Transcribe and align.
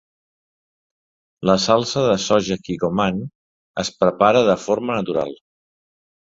La 1.49 1.57
salsa 1.65 2.03
de 2.07 2.15
soja 2.25 2.59
kikkoman 2.63 3.21
es 3.85 3.95
prepara 4.03 4.45
de 4.51 4.59
forma 4.67 4.99
natural. 5.01 5.41